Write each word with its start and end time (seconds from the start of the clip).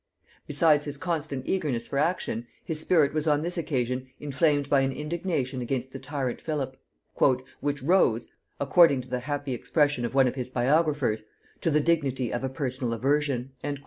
Besides 0.47 0.85
his 0.85 0.97
constant 0.97 1.45
eagerness 1.45 1.85
for 1.85 1.99
action, 1.99 2.47
his 2.65 2.79
spirit 2.79 3.13
was 3.13 3.27
on 3.27 3.43
this 3.43 3.55
occasion 3.55 4.09
inflamed 4.19 4.67
by 4.67 4.79
an 4.81 4.91
indignation 4.91 5.61
against 5.61 5.91
the 5.93 5.99
tyrant 5.99 6.41
Philip, 6.41 6.75
"which 7.59 7.83
rose," 7.83 8.27
according 8.59 9.01
to 9.01 9.09
the 9.09 9.19
happy 9.19 9.53
expression 9.53 10.03
of 10.03 10.15
one 10.15 10.27
of 10.27 10.33
his 10.33 10.49
biographers, 10.49 11.23
"to 11.61 11.69
the 11.69 11.81
dignity 11.81 12.33
of 12.33 12.43
a 12.43 12.49
personal 12.49 12.93
aversion." 12.93 13.51